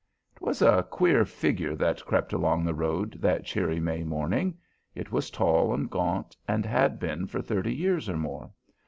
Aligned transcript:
It 0.35 0.41
was 0.41 0.63
a 0.63 0.81
queer 0.81 1.25
figure 1.25 1.75
that 1.75 2.03
crept 2.07 2.33
along 2.33 2.63
the 2.65 2.73
road 2.73 3.19
that 3.21 3.45
cheery 3.45 3.79
May 3.79 4.03
morning. 4.03 4.57
It 4.95 5.11
was 5.11 5.29
tall 5.29 5.75
and 5.75 5.91
gaunt, 5.91 6.35
and 6.47 6.65
had 6.65 6.99
been 6.99 7.27
for 7.27 7.39
thirty 7.39 7.75
years 7.75 8.09
or 8.09 8.17
more. 8.17 8.49